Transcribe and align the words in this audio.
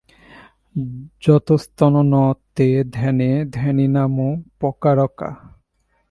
যতস্ততো 1.21 1.87
ন 2.03 2.13
তে 2.55 2.67
ধ্যানে 2.93 3.29
ধ্যানিনামুপকারকাঃ। 3.53 5.35